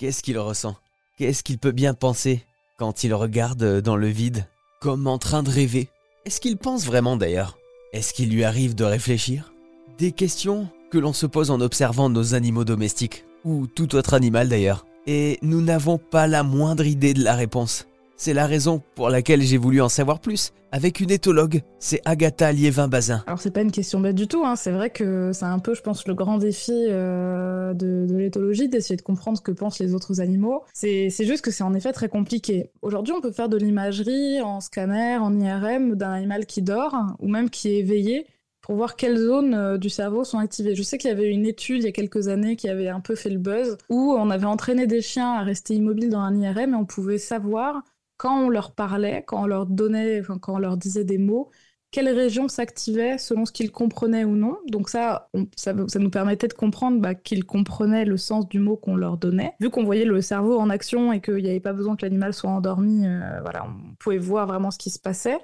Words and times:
Qu'est-ce 0.00 0.22
qu'il 0.22 0.38
ressent? 0.38 0.76
Qu'est-ce 1.18 1.42
qu'il 1.42 1.58
peut 1.58 1.72
bien 1.72 1.92
penser 1.92 2.42
quand 2.78 3.04
il 3.04 3.12
regarde 3.12 3.82
dans 3.82 3.96
le 3.96 4.06
vide, 4.06 4.46
comme 4.80 5.06
en 5.06 5.18
train 5.18 5.42
de 5.42 5.50
rêver? 5.50 5.90
Est-ce 6.24 6.40
qu'il 6.40 6.56
pense 6.56 6.86
vraiment 6.86 7.18
d'ailleurs? 7.18 7.58
Est-ce 7.92 8.14
qu'il 8.14 8.30
lui 8.30 8.44
arrive 8.44 8.74
de 8.74 8.84
réfléchir? 8.84 9.52
Des 9.98 10.12
questions 10.12 10.68
que 10.90 10.96
l'on 10.96 11.12
se 11.12 11.26
pose 11.26 11.50
en 11.50 11.60
observant 11.60 12.08
nos 12.08 12.34
animaux 12.34 12.64
domestiques, 12.64 13.26
ou 13.44 13.66
tout 13.66 13.94
autre 13.94 14.14
animal 14.14 14.48
d'ailleurs. 14.48 14.86
Et 15.06 15.38
nous 15.42 15.60
n'avons 15.60 15.98
pas 15.98 16.26
la 16.26 16.44
moindre 16.44 16.86
idée 16.86 17.12
de 17.12 17.22
la 17.22 17.34
réponse. 17.34 17.86
C'est 18.22 18.34
la 18.34 18.46
raison 18.46 18.82
pour 18.96 19.08
laquelle 19.08 19.40
j'ai 19.40 19.56
voulu 19.56 19.80
en 19.80 19.88
savoir 19.88 20.20
plus 20.20 20.52
avec 20.72 21.00
une 21.00 21.10
éthologue, 21.10 21.62
c'est 21.78 22.02
Agatha 22.04 22.52
Liévin-Bazin. 22.52 23.24
Alors 23.26 23.40
c'est 23.40 23.50
pas 23.50 23.62
une 23.62 23.70
question 23.70 23.98
bête 23.98 24.14
du 24.14 24.28
tout, 24.28 24.44
hein. 24.44 24.56
c'est 24.56 24.72
vrai 24.72 24.90
que 24.90 25.30
c'est 25.32 25.46
un 25.46 25.58
peu, 25.58 25.74
je 25.74 25.80
pense, 25.80 26.06
le 26.06 26.12
grand 26.12 26.36
défi 26.36 26.70
euh, 26.90 27.72
de, 27.72 28.06
l'éthologie, 28.10 28.68
d'essayer 28.68 28.96
de 28.96 29.00
comprendre 29.00 29.38
ce 29.38 29.42
que 29.42 29.52
pensent 29.52 29.78
les 29.78 29.94
autres 29.94 30.20
animaux. 30.20 30.64
C'est 30.74 31.08
juste 31.20 31.40
que 31.42 31.50
c'est 31.50 31.64
en 31.64 31.72
effet 31.72 31.92
très 31.92 32.10
compliqué. 32.10 32.70
Aujourd'hui 32.82 33.14
on 33.16 33.22
peut 33.22 33.32
faire 33.32 33.48
de 33.48 33.56
l'imagerie 33.56 34.42
en 34.42 34.60
scanner, 34.60 35.16
en 35.16 35.34
IRM 35.40 35.94
d'un 35.94 36.10
animal 36.10 36.44
qui 36.44 36.60
dort 36.60 36.94
ou 37.20 37.26
même 37.26 37.48
qui 37.48 37.68
est 37.68 37.78
éveillé 37.78 38.26
pour 38.60 38.74
voir 38.74 38.96
quelles 38.96 39.16
zones 39.16 39.54
euh, 39.54 39.78
du 39.78 39.88
cerveau 39.88 40.24
sont 40.24 40.38
activées. 40.38 40.74
Je 40.74 40.82
sais 40.82 40.98
qu'il 40.98 41.08
y 41.08 41.12
avait 41.14 41.30
une 41.30 41.46
étude 41.46 41.78
il 41.78 41.86
y 41.86 41.88
a 41.88 41.92
quelques 41.92 42.28
années 42.28 42.56
qui 42.56 42.68
avait 42.68 42.88
un 42.88 43.00
peu 43.00 43.14
fait 43.14 43.30
le 43.30 43.38
buzz, 43.38 43.78
où 43.88 44.12
on 44.12 44.28
avait 44.28 44.44
entraîné 44.44 44.86
des 44.86 45.00
chiens 45.00 45.32
à 45.32 45.42
rester 45.42 45.72
immobiles 45.72 46.10
dans 46.10 46.20
un 46.20 46.38
IRM 46.38 46.74
et 46.74 46.76
on 46.76 46.84
pouvait 46.84 47.16
savoir 47.16 47.82
quand 48.20 48.38
on 48.38 48.50
leur 48.50 48.72
parlait, 48.72 49.24
quand 49.26 49.42
on 49.42 49.46
leur 49.46 49.64
donnait, 49.64 50.20
quand 50.20 50.52
on 50.52 50.58
leur 50.58 50.76
disait 50.76 51.04
des 51.04 51.16
mots, 51.16 51.50
quelle 51.90 52.10
région 52.10 52.48
s'activait 52.48 53.16
selon 53.16 53.46
ce 53.46 53.52
qu'ils 53.52 53.72
comprenaient 53.72 54.24
ou 54.24 54.36
non. 54.36 54.58
Donc 54.68 54.90
ça, 54.90 55.30
ça, 55.56 55.72
nous 55.72 56.10
permettait 56.10 56.46
de 56.46 56.52
comprendre 56.52 57.00
bah, 57.00 57.14
qu'ils 57.14 57.46
comprenaient 57.46 58.04
le 58.04 58.18
sens 58.18 58.46
du 58.46 58.58
mot 58.58 58.76
qu'on 58.76 58.94
leur 58.94 59.16
donnait. 59.16 59.54
Vu 59.58 59.70
qu'on 59.70 59.84
voyait 59.84 60.04
le 60.04 60.20
cerveau 60.20 60.58
en 60.58 60.68
action 60.68 61.14
et 61.14 61.22
qu'il 61.22 61.42
n'y 61.42 61.48
avait 61.48 61.60
pas 61.60 61.72
besoin 61.72 61.96
que 61.96 62.04
l'animal 62.04 62.34
soit 62.34 62.50
endormi, 62.50 63.06
euh, 63.06 63.40
voilà, 63.40 63.64
on 63.64 63.94
pouvait 63.98 64.18
voir 64.18 64.46
vraiment 64.46 64.70
ce 64.70 64.76
qui 64.76 64.90
se 64.90 64.98
passait. 64.98 65.38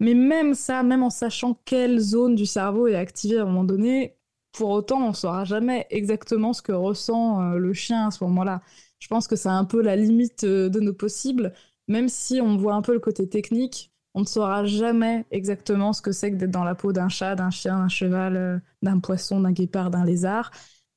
Mais 0.00 0.14
même 0.14 0.54
ça, 0.54 0.82
même 0.82 1.02
en 1.02 1.10
sachant 1.10 1.60
quelle 1.66 1.98
zone 1.98 2.34
du 2.34 2.46
cerveau 2.46 2.86
est 2.86 2.94
activée 2.94 3.38
à 3.38 3.42
un 3.42 3.44
moment 3.44 3.64
donné, 3.64 4.16
pour 4.52 4.70
autant, 4.70 5.02
on 5.04 5.08
ne 5.10 5.14
saura 5.14 5.44
jamais 5.44 5.86
exactement 5.90 6.54
ce 6.54 6.62
que 6.62 6.72
ressent 6.72 7.42
euh, 7.42 7.58
le 7.58 7.74
chien 7.74 8.06
à 8.06 8.10
ce 8.10 8.24
moment-là. 8.24 8.62
Je 9.00 9.08
pense 9.08 9.28
que 9.28 9.36
c'est 9.36 9.50
un 9.50 9.66
peu 9.66 9.82
la 9.82 9.96
limite 9.96 10.44
euh, 10.44 10.70
de 10.70 10.80
nos 10.80 10.94
possibles 10.94 11.52
même 11.88 12.08
si 12.08 12.40
on 12.40 12.56
voit 12.56 12.74
un 12.74 12.82
peu 12.82 12.92
le 12.92 13.00
côté 13.00 13.28
technique, 13.28 13.92
on 14.14 14.20
ne 14.20 14.26
saura 14.26 14.64
jamais 14.64 15.26
exactement 15.30 15.92
ce 15.92 16.00
que 16.00 16.10
c'est 16.10 16.30
que 16.30 16.36
d'être 16.36 16.50
dans 16.50 16.64
la 16.64 16.74
peau 16.74 16.92
d'un 16.92 17.08
chat, 17.08 17.34
d'un 17.34 17.50
chien, 17.50 17.78
d'un 17.78 17.88
cheval, 17.88 18.36
euh, 18.36 18.58
d'un 18.82 18.98
poisson, 18.98 19.40
d'un 19.40 19.52
guépard, 19.52 19.90
d'un 19.90 20.04
lézard. 20.04 20.50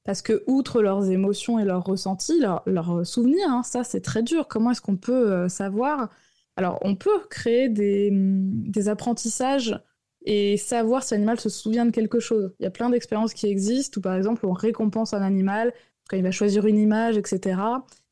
Parce 0.06 0.22
que, 0.22 0.44
outre 0.48 0.82
leurs 0.82 1.10
émotions 1.12 1.60
et 1.60 1.66
leurs 1.66 1.84
ressentis, 1.84 2.42
leurs 2.66 3.06
souvenirs, 3.06 3.50
hein, 3.50 3.64
ça 3.64 3.84
c'est 3.84 4.02
très 4.02 4.24
dur. 4.24 4.48
Comment 4.48 4.72
est-ce 4.72 4.82
qu'on 4.82 4.96
peut 4.96 5.32
euh, 5.32 5.50
savoir? 5.50 6.10
Alors, 6.56 6.80
on 6.82 6.96
peut 6.96 7.20
créer 7.30 7.70
des, 7.70 8.10
des 8.12 8.90
apprentissages 8.90 9.80
et 10.26 10.58
savoir 10.58 11.04
si 11.04 11.14
l'animal 11.14 11.40
se 11.40 11.50
souvient 11.50 11.86
de 11.86 11.92
quelque 11.92 12.20
chose. 12.20 12.54
Il 12.60 12.64
y 12.64 12.68
a 12.68 12.72
plein 12.72 12.90
d'expériences 12.90 13.34
qui 13.34 13.48
existent 13.48 14.00
où, 14.00 14.02
par 14.02 14.16
exemple, 14.16 14.46
on 14.46 14.54
récompense 14.54 15.14
un 15.14 15.22
animal 15.22 15.74
quand 16.10 16.18
il 16.18 16.24
va 16.24 16.32
choisir 16.32 16.66
une 16.66 16.78
image, 16.78 17.18
etc 17.18 17.58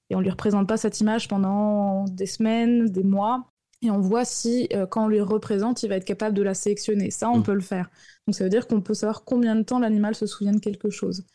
et 0.10 0.16
on 0.16 0.22
lui 0.22 0.30
représente 0.30 0.68
pas 0.68 0.78
cette 0.78 1.00
image 1.00 1.28
pendant 1.28 2.06
des 2.06 2.26
semaines, 2.26 2.86
des 2.86 3.04
mois, 3.04 3.52
et 3.82 3.92
on 3.92 4.00
voit 4.00 4.26
si 4.26 4.68
euh, 4.74 4.88
quand 4.88 5.06
on 5.06 5.08
lui 5.08 5.22
représente, 5.22 5.84
il 5.84 5.90
va 5.90 5.98
être 5.98 6.06
capable 6.06 6.36
de 6.36 6.42
la 6.42 6.56
sélectionner. 6.56 7.12
Ça, 7.12 7.30
on 7.30 7.40
mm. 7.40 7.44
peut 7.44 7.54
le 7.54 7.62
faire. 7.62 7.90
Donc 8.26 8.36
ça 8.36 8.44
veut 8.44 8.50
dire 8.50 8.68
qu'on 8.68 8.82
peut 8.82 8.96
savoir 8.96 9.24
combien 9.24 9.56
de 9.56 9.62
temps 9.62 9.80
l'animal 9.80 10.16
se 10.16 10.26
souvient 10.26 10.54
de 10.54 10.60
quelque 10.60 10.90
chose. 10.90 11.26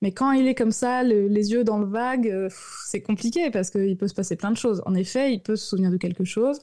Mais 0.00 0.12
quand 0.12 0.30
il 0.30 0.46
est 0.46 0.54
comme 0.54 0.70
ça, 0.70 1.02
les 1.02 1.50
yeux 1.50 1.64
dans 1.64 1.78
le 1.78 1.86
vague, 1.86 2.28
euh, 2.28 2.48
c'est 2.86 3.02
compliqué 3.02 3.50
parce 3.50 3.70
qu'il 3.70 3.96
peut 3.96 4.06
se 4.06 4.14
passer 4.14 4.36
plein 4.36 4.52
de 4.52 4.56
choses. 4.56 4.80
En 4.86 4.94
effet, 4.94 5.32
il 5.32 5.42
peut 5.42 5.56
se 5.56 5.66
souvenir 5.66 5.90
de 5.90 5.96
quelque 5.96 6.24
chose, 6.24 6.60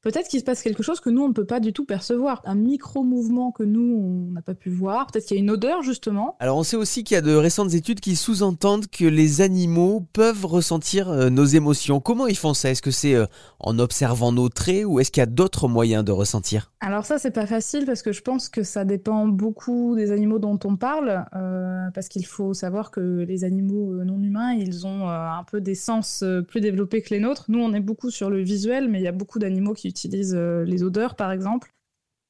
Peut-être 0.00 0.28
qu'il 0.28 0.38
se 0.38 0.44
passe 0.44 0.62
quelque 0.62 0.84
chose 0.84 1.00
que 1.00 1.10
nous, 1.10 1.22
on 1.22 1.28
ne 1.28 1.32
peut 1.32 1.44
pas 1.44 1.58
du 1.58 1.72
tout 1.72 1.84
percevoir. 1.84 2.40
Un 2.44 2.54
micro-mouvement 2.54 3.50
que 3.50 3.64
nous, 3.64 4.28
on 4.28 4.32
n'a 4.32 4.42
pas 4.42 4.54
pu 4.54 4.70
voir. 4.70 5.08
Peut-être 5.08 5.26
qu'il 5.26 5.36
y 5.36 5.40
a 5.40 5.42
une 5.42 5.50
odeur, 5.50 5.82
justement. 5.82 6.36
Alors, 6.38 6.56
on 6.56 6.62
sait 6.62 6.76
aussi 6.76 7.02
qu'il 7.02 7.16
y 7.16 7.18
a 7.18 7.20
de 7.20 7.34
récentes 7.34 7.74
études 7.74 7.98
qui 7.98 8.14
sous-entendent 8.14 8.86
que 8.86 9.04
les 9.04 9.40
animaux 9.40 10.06
peuvent 10.12 10.46
ressentir 10.46 11.08
euh, 11.08 11.30
nos 11.30 11.44
émotions. 11.44 11.98
Comment 11.98 12.28
ils 12.28 12.36
font 12.36 12.54
ça? 12.54 12.70
Est-ce 12.70 12.80
que 12.80 12.92
c'est 12.92 13.16
euh, 13.16 13.26
en 13.58 13.80
observant 13.80 14.30
nos 14.30 14.48
traits 14.48 14.84
ou 14.84 15.00
est-ce 15.00 15.10
qu'il 15.10 15.20
y 15.20 15.22
a 15.22 15.26
d'autres 15.26 15.66
moyens 15.66 16.04
de 16.04 16.12
ressentir? 16.12 16.70
Alors 16.78 17.04
ça, 17.04 17.18
c'est 17.18 17.32
pas 17.32 17.46
facile 17.46 17.84
parce 17.84 18.02
que 18.02 18.12
je 18.12 18.22
pense 18.22 18.48
que 18.48 18.62
ça 18.62 18.84
dépend 18.84 19.26
beaucoup 19.26 19.96
des 19.96 20.12
animaux 20.12 20.38
dont 20.38 20.60
on 20.64 20.76
parle. 20.76 21.24
Euh, 21.34 21.90
parce 21.92 22.06
qu'il 22.06 22.24
faut 22.24 22.54
savoir 22.54 22.92
que 22.92 23.24
les 23.26 23.42
animaux 23.42 24.04
non 24.04 24.22
humains, 24.22 24.52
ils 24.52 24.86
ont 24.86 25.08
un 25.08 25.42
peu 25.50 25.60
des 25.60 25.74
sens 25.74 26.22
plus 26.46 26.60
développés 26.60 27.02
que 27.02 27.10
les 27.10 27.18
nôtres. 27.18 27.46
Nous, 27.48 27.58
on 27.58 27.72
est 27.72 27.80
beaucoup 27.80 28.12
sur 28.12 28.30
le 28.30 28.40
visuel, 28.40 28.88
mais 28.88 29.00
il 29.00 29.04
y 29.04 29.08
a 29.08 29.12
beaucoup 29.12 29.40
d'animaux 29.40 29.74
qui 29.74 29.87
utilisent 29.88 30.36
euh, 30.36 30.64
les 30.64 30.82
odeurs, 30.82 31.16
par 31.16 31.32
exemple. 31.32 31.72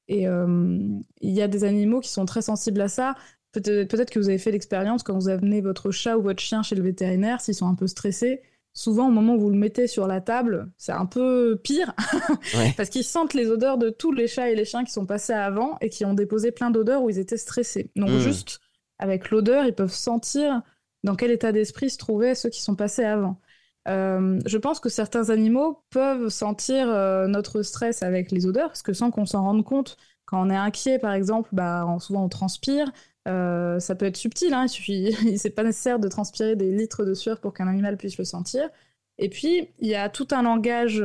Et 0.07 0.27
euh, 0.27 0.79
il 1.21 1.31
y 1.31 1.41
a 1.41 1.47
des 1.47 1.63
animaux 1.63 1.99
qui 1.99 2.09
sont 2.09 2.25
très 2.25 2.41
sensibles 2.41 2.81
à 2.81 2.87
ça. 2.87 3.15
Peut-être 3.51 3.87
peut 3.89 4.05
que 4.05 4.19
vous 4.19 4.29
avez 4.29 4.37
fait 4.37 4.51
l'expérience 4.51 5.03
quand 5.03 5.13
vous 5.13 5.29
amenez 5.29 5.61
votre 5.61 5.91
chat 5.91 6.17
ou 6.17 6.21
votre 6.21 6.41
chien 6.41 6.63
chez 6.63 6.75
le 6.75 6.83
vétérinaire, 6.83 7.41
s'ils 7.41 7.55
sont 7.55 7.67
un 7.67 7.75
peu 7.75 7.87
stressés. 7.87 8.41
Souvent, 8.73 9.07
au 9.07 9.11
moment 9.11 9.35
où 9.35 9.39
vous 9.39 9.49
le 9.49 9.57
mettez 9.57 9.87
sur 9.87 10.07
la 10.07 10.21
table, 10.21 10.71
c'est 10.77 10.91
un 10.91 11.05
peu 11.05 11.59
pire, 11.63 11.93
parce 12.77 12.89
qu'ils 12.89 13.03
sentent 13.03 13.33
les 13.33 13.47
odeurs 13.47 13.77
de 13.77 13.89
tous 13.89 14.11
les 14.11 14.27
chats 14.27 14.49
et 14.49 14.55
les 14.55 14.65
chiens 14.65 14.83
qui 14.83 14.91
sont 14.91 15.07
passés 15.07 15.33
avant 15.33 15.77
et 15.81 15.89
qui 15.89 16.05
ont 16.05 16.13
déposé 16.13 16.51
plein 16.51 16.69
d'odeurs 16.69 17.01
où 17.01 17.09
ils 17.09 17.17
étaient 17.19 17.37
stressés. 17.37 17.91
Donc, 17.95 18.09
hmm. 18.09 18.19
juste 18.19 18.59
avec 18.99 19.31
l'odeur, 19.31 19.65
ils 19.65 19.73
peuvent 19.73 19.91
sentir 19.91 20.61
dans 21.03 21.15
quel 21.15 21.31
état 21.31 21.51
d'esprit 21.51 21.89
se 21.89 21.97
trouvaient 21.97 22.35
ceux 22.35 22.49
qui 22.49 22.61
sont 22.61 22.75
passés 22.75 23.05
avant. 23.05 23.39
Euh, 23.87 24.39
je 24.45 24.57
pense 24.57 24.79
que 24.79 24.89
certains 24.89 25.29
animaux 25.29 25.83
peuvent 25.89 26.29
sentir 26.29 26.89
euh, 26.89 27.27
notre 27.27 27.61
stress 27.61 28.03
avec 28.03 28.31
les 28.31 28.45
odeurs, 28.45 28.69
parce 28.69 28.81
que 28.81 28.93
sans 28.93 29.11
qu'on 29.11 29.25
s'en 29.25 29.43
rende 29.43 29.63
compte, 29.63 29.97
quand 30.25 30.45
on 30.45 30.49
est 30.49 30.55
inquiet, 30.55 30.99
par 30.99 31.13
exemple, 31.13 31.49
bah, 31.53 31.85
souvent 31.99 32.25
on 32.25 32.29
transpire. 32.29 32.91
Euh, 33.27 33.79
ça 33.79 33.95
peut 33.95 34.05
être 34.05 34.17
subtil, 34.17 34.53
hein, 34.53 34.63
il 34.65 34.69
suffit, 34.69 35.11
c'est 35.37 35.49
pas 35.51 35.63
nécessaire 35.63 35.99
de 35.99 36.07
transpirer 36.07 36.55
des 36.55 36.71
litres 36.71 37.05
de 37.05 37.13
sueur 37.13 37.39
pour 37.39 37.53
qu'un 37.53 37.67
animal 37.67 37.97
puisse 37.97 38.17
le 38.17 38.25
sentir. 38.25 38.69
Et 39.17 39.29
puis, 39.29 39.69
il 39.79 39.87
y 39.87 39.95
a 39.95 40.09
tout 40.09 40.27
un 40.31 40.43
langage 40.43 41.03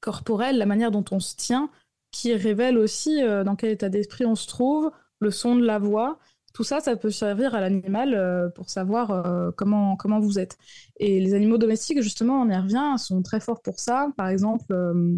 corporel, 0.00 0.56
la 0.56 0.64
manière 0.66 0.90
dont 0.90 1.04
on 1.10 1.20
se 1.20 1.36
tient, 1.36 1.68
qui 2.10 2.32
révèle 2.34 2.78
aussi 2.78 3.20
dans 3.44 3.54
quel 3.54 3.70
état 3.70 3.90
d'esprit 3.90 4.24
on 4.24 4.34
se 4.34 4.46
trouve, 4.46 4.90
le 5.20 5.30
son 5.30 5.54
de 5.54 5.64
la 5.64 5.78
voix. 5.78 6.18
Tout 6.54 6.62
ça, 6.62 6.80
ça 6.80 6.94
peut 6.94 7.10
servir 7.10 7.54
à 7.56 7.60
l'animal 7.60 8.14
euh, 8.14 8.48
pour 8.48 8.70
savoir 8.70 9.10
euh, 9.10 9.50
comment, 9.56 9.96
comment 9.96 10.20
vous 10.20 10.38
êtes. 10.38 10.56
Et 10.98 11.20
les 11.20 11.34
animaux 11.34 11.58
domestiques, 11.58 12.00
justement, 12.00 12.40
on 12.40 12.48
y 12.48 12.56
revient, 12.56 12.94
sont 12.96 13.22
très 13.22 13.40
forts 13.40 13.60
pour 13.60 13.80
ça. 13.80 14.08
Par 14.16 14.28
exemple, 14.28 14.72
euh, 14.72 15.16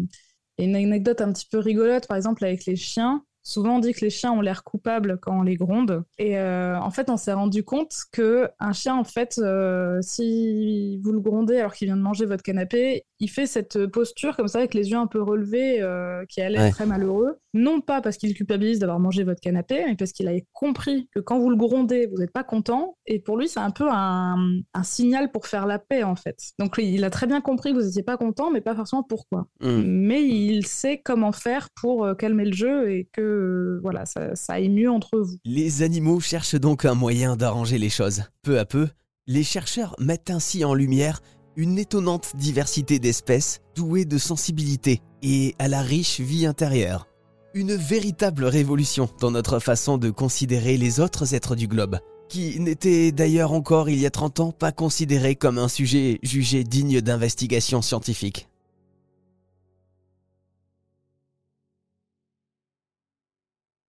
une 0.57 0.75
anecdote 0.75 1.21
un 1.21 1.31
petit 1.31 1.47
peu 1.49 1.59
rigolote, 1.59 2.07
par 2.07 2.17
exemple, 2.17 2.43
avec 2.43 2.65
les 2.65 2.75
chiens. 2.75 3.23
Souvent, 3.47 3.77
on 3.77 3.79
dit 3.79 3.93
que 3.93 4.01
les 4.01 4.09
chiens 4.09 4.33
ont 4.33 4.41
l'air 4.41 4.65
coupables 4.65 5.19
quand 5.21 5.39
on 5.39 5.41
les 5.41 5.55
gronde. 5.55 6.03
Et 6.17 6.37
euh, 6.37 6.77
en 6.81 6.91
fait, 6.91 7.09
on 7.09 7.15
s'est 7.15 7.31
rendu 7.31 7.63
compte 7.63 7.95
que 8.11 8.49
un 8.59 8.73
chien, 8.73 8.97
en 8.97 9.05
fait, 9.05 9.37
euh, 9.37 9.99
si 10.01 10.99
vous 11.01 11.13
le 11.13 11.21
grondez 11.21 11.57
alors 11.57 11.73
qu'il 11.73 11.85
vient 11.85 11.95
de 11.95 12.01
manger 12.01 12.25
votre 12.25 12.43
canapé, 12.43 13.05
il 13.21 13.29
fait 13.29 13.45
cette 13.45 13.87
posture 13.87 14.35
comme 14.35 14.49
ça 14.49 14.57
avec 14.57 14.73
les 14.73 14.89
yeux 14.89 14.97
un 14.97 15.07
peu 15.07 15.21
relevés, 15.21 15.81
euh, 15.81 16.25
qui 16.27 16.41
a 16.41 16.49
l'air 16.49 16.69
très 16.71 16.85
malheureux. 16.85 17.37
Non 17.57 17.81
pas 17.81 18.01
parce 18.01 18.17
qu'il 18.17 18.33
culpabilise 18.33 18.79
d'avoir 18.79 18.99
mangé 18.99 19.23
votre 19.23 19.41
canapé, 19.41 19.83
mais 19.85 19.95
parce 19.95 20.11
qu'il 20.11 20.27
a 20.27 20.33
compris 20.53 21.09
que 21.13 21.19
quand 21.19 21.39
vous 21.39 21.49
le 21.49 21.55
grondez, 21.55 22.07
vous 22.07 22.17
n'êtes 22.17 22.31
pas 22.31 22.43
content. 22.43 22.95
Et 23.07 23.19
pour 23.19 23.37
lui, 23.37 23.47
c'est 23.47 23.59
un 23.59 23.71
peu 23.71 23.87
un, 23.89 24.61
signal 24.83 25.31
pour 25.31 25.47
faire 25.47 25.65
la 25.65 25.79
paix, 25.79 26.03
en 26.03 26.15
fait. 26.15 26.37
Donc, 26.59 26.75
il 26.77 27.03
a 27.03 27.09
très 27.09 27.25
bien 27.25 27.41
compris 27.41 27.71
que 27.71 27.79
vous 27.79 27.85
n'étiez 27.85 28.03
pas 28.03 28.17
content, 28.17 28.51
mais 28.51 28.61
pas 28.61 28.75
forcément 28.75 29.03
pourquoi. 29.03 29.47
Mmh. 29.61 29.81
Mais 29.85 30.23
il 30.23 30.65
sait 30.67 31.01
comment 31.03 31.31
faire 31.31 31.69
pour 31.75 32.15
calmer 32.17 32.45
le 32.45 32.53
jeu 32.53 32.91
et 32.91 33.09
que 33.11 33.79
voilà, 33.81 34.05
ça, 34.05 34.35
ça 34.35 34.53
aille 34.53 34.69
mieux 34.69 34.91
entre 34.91 35.19
vous. 35.19 35.37
Les 35.43 35.81
animaux 35.81 36.19
cherchent 36.19 36.55
donc 36.55 36.85
un 36.85 36.93
moyen 36.93 37.35
d'arranger 37.35 37.77
les 37.79 37.89
choses. 37.89 38.23
Peu 38.43 38.59
à 38.59 38.65
peu, 38.65 38.87
les 39.25 39.43
chercheurs 39.43 39.95
mettent 39.99 40.29
ainsi 40.29 40.63
en 40.63 40.73
lumière 40.73 41.21
une 41.57 41.79
étonnante 41.79 42.33
diversité 42.35 42.99
d'espèces 42.99 43.61
douées 43.75 44.05
de 44.05 44.17
sensibilité 44.17 45.01
et 45.23 45.55
à 45.59 45.67
la 45.67 45.81
riche 45.81 46.19
vie 46.19 46.45
intérieure. 46.45 47.07
Une 47.53 47.75
véritable 47.75 48.45
révolution 48.45 49.09
dans 49.21 49.31
notre 49.31 49.59
façon 49.59 49.97
de 49.97 50.09
considérer 50.09 50.77
les 50.77 50.99
autres 50.99 51.33
êtres 51.33 51.55
du 51.55 51.67
globe, 51.67 51.97
qui 52.29 52.59
n'étaient 52.59 53.11
d'ailleurs 53.11 53.53
encore 53.53 53.89
il 53.89 53.99
y 53.99 54.05
a 54.05 54.09
30 54.09 54.39
ans 54.41 54.51
pas 54.51 54.73
considérés 54.73 55.35
comme 55.35 55.57
un 55.57 55.69
sujet 55.69 56.19
jugé 56.23 56.63
digne 56.63 56.99
d'investigation 56.99 57.81
scientifique. 57.81 58.49